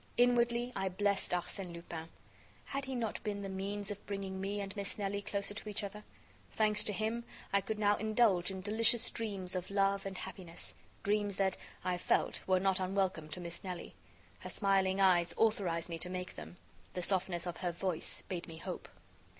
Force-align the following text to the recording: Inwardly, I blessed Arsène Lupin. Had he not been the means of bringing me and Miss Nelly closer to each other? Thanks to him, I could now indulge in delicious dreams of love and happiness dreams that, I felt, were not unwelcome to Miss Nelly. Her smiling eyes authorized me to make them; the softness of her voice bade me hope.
Inwardly, 0.17 0.73
I 0.75 0.89
blessed 0.89 1.29
Arsène 1.29 1.73
Lupin. 1.75 2.09
Had 2.65 2.85
he 2.85 2.95
not 2.95 3.21
been 3.21 3.43
the 3.43 3.49
means 3.49 3.91
of 3.91 4.03
bringing 4.07 4.41
me 4.41 4.59
and 4.59 4.75
Miss 4.75 4.97
Nelly 4.97 5.21
closer 5.21 5.53
to 5.53 5.69
each 5.69 5.83
other? 5.83 6.03
Thanks 6.53 6.83
to 6.85 6.91
him, 6.91 7.23
I 7.53 7.61
could 7.61 7.77
now 7.77 7.97
indulge 7.97 8.49
in 8.49 8.61
delicious 8.61 9.07
dreams 9.11 9.55
of 9.55 9.69
love 9.69 10.07
and 10.07 10.17
happiness 10.17 10.73
dreams 11.03 11.35
that, 11.35 11.55
I 11.83 11.99
felt, 11.99 12.41
were 12.47 12.59
not 12.59 12.79
unwelcome 12.79 13.29
to 13.29 13.39
Miss 13.39 13.63
Nelly. 13.63 13.93
Her 14.39 14.49
smiling 14.49 14.99
eyes 14.99 15.35
authorized 15.37 15.87
me 15.89 15.99
to 15.99 16.09
make 16.09 16.35
them; 16.35 16.57
the 16.95 17.03
softness 17.03 17.45
of 17.45 17.57
her 17.57 17.71
voice 17.71 18.23
bade 18.27 18.47
me 18.47 18.57
hope. 18.57 18.89